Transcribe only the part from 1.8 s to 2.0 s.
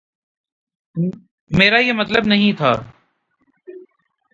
یہ